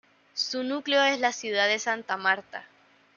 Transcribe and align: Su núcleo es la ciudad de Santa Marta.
Su 0.33 0.63
núcleo 0.63 1.03
es 1.03 1.19
la 1.19 1.31
ciudad 1.31 1.67
de 1.67 1.77
Santa 1.77 2.17
Marta. 2.17 2.65